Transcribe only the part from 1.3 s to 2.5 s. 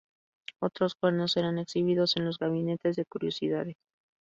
eran exhibidos en los